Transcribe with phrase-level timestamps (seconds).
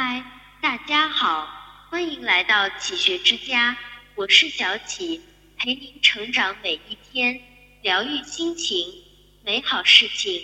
[0.00, 0.22] 嗨，
[0.62, 1.48] 大家好，
[1.90, 3.76] 欢迎来到启学之家，
[4.14, 5.20] 我是小启，
[5.56, 7.40] 陪您成长每一天，
[7.82, 8.94] 疗愈心情，
[9.42, 10.40] 美好事情。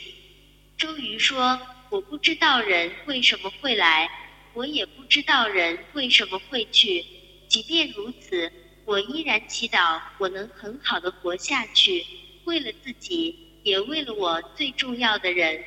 [0.76, 1.56] 周瑜说
[1.88, 4.10] ：“我不知道人为什么会来，
[4.54, 7.04] 我也不知道人为什么会去。
[7.46, 8.52] 即便如此，
[8.84, 12.04] 我依然祈祷我能很好的活下去，
[12.42, 15.64] 为了自己，也为了我最重要的人。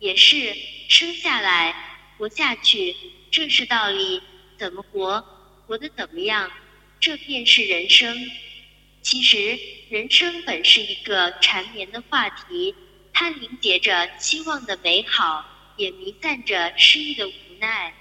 [0.00, 0.52] 也是
[0.88, 1.90] 生下来。”
[2.24, 2.96] 活下去，
[3.30, 4.18] 这是道理。
[4.56, 5.22] 怎么活，
[5.66, 6.50] 活得怎么样，
[6.98, 8.16] 这便是人生。
[9.02, 9.58] 其实，
[9.90, 12.74] 人生本是一个缠绵的话题，
[13.12, 15.44] 它凝结着希望的美好，
[15.76, 17.92] 也弥散着失意的无奈。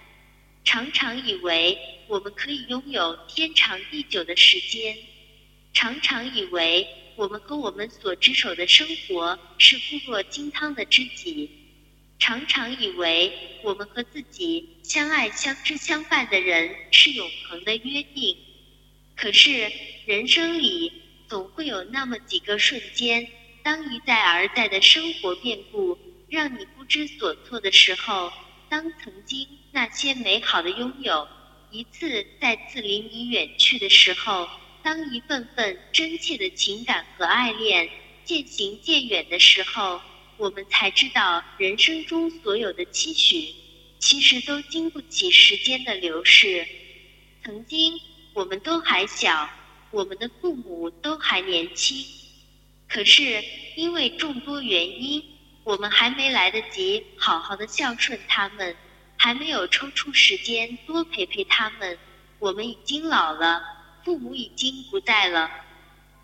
[0.64, 1.78] 常常以为
[2.08, 4.98] 我们可以拥有天长地久的时间，
[5.74, 6.88] 常常以为
[7.18, 11.60] 我们和我们所执手的生活是固若金汤的知己。
[12.24, 18.38] 常常以为我们和自己相爱、相知、相伴的人是永恒的约定，
[19.14, 19.70] 可是
[20.06, 20.90] 人生里
[21.28, 23.28] 总会有那么几个瞬间，
[23.62, 28.32] 当一再而再的生活变故让你不知所措的时候，
[28.70, 31.28] 当曾经那些美好的拥有
[31.72, 34.48] 一次再次离你远去的时候，
[34.82, 37.90] 当一份份真切的情感和爱恋
[38.24, 40.00] 渐行渐远的时候。
[40.38, 43.54] 我们才知道，人生中所有的期许，
[44.00, 46.68] 其实都经不起时间的流逝。
[47.44, 48.00] 曾经，
[48.34, 49.50] 我们都还小，
[49.92, 52.04] 我们的父母都还年轻，
[52.90, 53.44] 可是
[53.76, 55.24] 因为众多原因，
[55.64, 58.76] 我们还没来得及好好的孝顺他们，
[59.18, 61.98] 还没有抽出时间多陪陪他们，
[62.40, 63.62] 我们已经老了，
[64.04, 65.50] 父母已经不在了。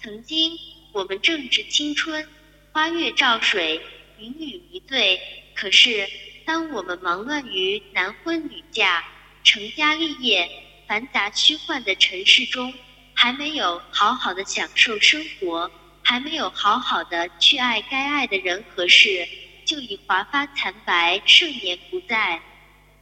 [0.01, 0.57] 曾经，
[0.91, 2.27] 我们正值青春，
[2.71, 3.79] 花月照水。
[4.19, 5.19] 云雨迷醉，
[5.55, 6.07] 可是
[6.45, 9.03] 当我们忙乱于男婚女嫁、
[9.43, 10.49] 成家立业、
[10.87, 12.73] 繁杂虚幻的尘世中，
[13.13, 15.71] 还没有好好的享受生活，
[16.03, 19.27] 还没有好好的去爱该爱的人和事，
[19.65, 22.41] 就已华发残白，盛年不在。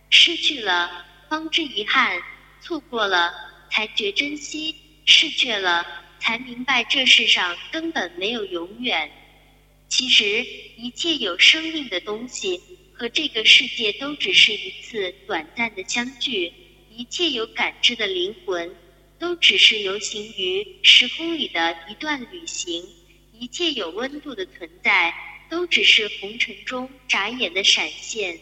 [0.09, 2.22] 失去了，方知遗憾；
[2.62, 3.34] 错过了，
[3.72, 4.75] 才觉珍惜；
[5.06, 5.86] 失去了，
[6.20, 9.12] 才明白这世上根本没有永远。
[9.90, 10.46] 其实，
[10.78, 12.62] 一切有生命的东西
[12.94, 16.52] 和这个世界都只是一次短暂的相聚；
[16.92, 18.76] 一切有感知的灵魂，
[19.18, 22.84] 都只是游行于时空里的一段旅行；
[23.34, 25.14] 一切有温度的存在，
[25.50, 28.38] 都只是红尘中眨眼的闪现。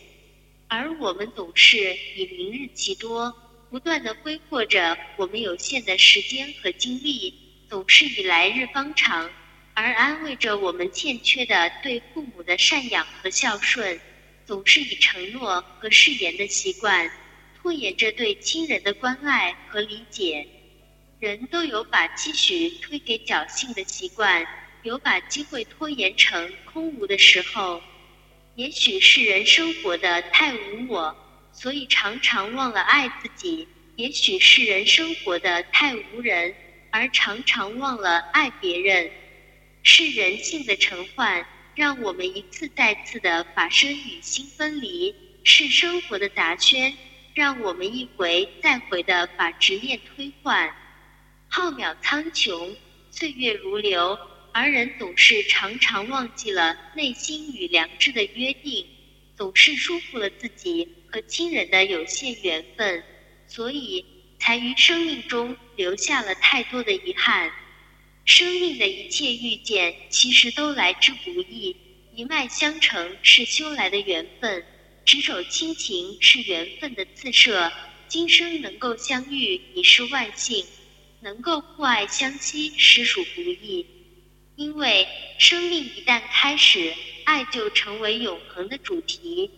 [0.68, 3.32] 而我们总是以明日其多，
[3.70, 7.34] 不断的挥霍着我们有限的时间和精力，
[7.70, 9.30] 总是以来日方长。
[9.76, 14.00] 而安慰着我们欠缺的对父母的赡养和孝顺，
[14.46, 17.12] 总是以承诺和誓言的习惯，
[17.58, 20.48] 拖延着对亲人的关爱和理解。
[21.20, 24.48] 人都有把期许推给侥幸的习惯，
[24.84, 27.82] 有把机会拖延成空无的时候。
[28.56, 31.14] 也许是人生活的太无我，
[31.52, 36.56] 所以常常忘了爱自己；也许是人生活的太无人，
[36.92, 39.12] 而常常忘了爱别人。
[39.88, 45.14] 是人性的陈换，让我们一次再次的把身与心分离；
[45.44, 46.92] 是生活的杂喧，
[47.36, 50.76] 让我们一回再回的把执念推换。
[51.48, 52.76] 浩渺苍穹，
[53.12, 54.18] 岁月如流，
[54.52, 58.88] 而人总是常常忘记了内心与良知的约定，
[59.38, 63.04] 总是疏忽了自己和亲人的有限缘分，
[63.46, 64.04] 所以
[64.40, 67.52] 才于生命中留下了太多的遗憾。
[68.26, 71.76] 生命的一切遇见，其实都来之不易。
[72.16, 74.66] 一脉相承是修来的缘分，
[75.06, 77.72] 执手亲情是缘分的自设。
[78.08, 80.66] 今生能够相遇已是万幸，
[81.22, 83.86] 能够互爱相惜实属不易。
[84.56, 85.08] 因为
[85.38, 86.94] 生命一旦开始，
[87.26, 89.52] 爱就成为永恒的主题。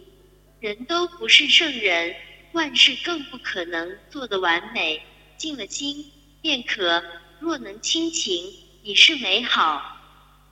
[0.60, 2.14] 人都不是圣人，
[2.52, 5.02] 万事更不可能做得完美。
[5.38, 6.12] 尽了心，
[6.42, 7.02] 便可。
[7.40, 8.52] 若能亲情，
[8.84, 9.96] 已是美好。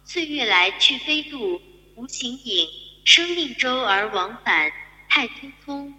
[0.03, 1.61] 岁月来去飞度，
[1.95, 2.67] 无形影；
[3.03, 4.71] 生命周而往返，
[5.09, 5.93] 太匆匆。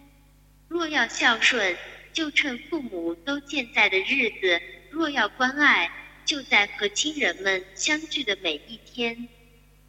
[0.68, 1.76] 若要孝顺，
[2.12, 4.60] 就趁父母都健在的日子；
[4.90, 5.90] 若要关爱，
[6.24, 9.28] 就在和亲人们相聚的每一天。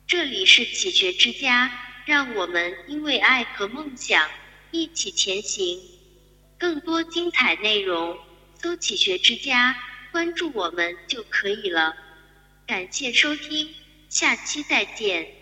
[0.07, 1.71] 这里是启学之家，
[2.05, 4.27] 让我们因为爱和梦想
[4.71, 5.79] 一起前行。
[6.57, 8.17] 更多精彩内容，
[8.59, 9.77] 搜“启学之家”。
[10.17, 11.95] 关注我们就可以了，
[12.65, 13.75] 感谢收听，
[14.09, 15.36] 下期再见。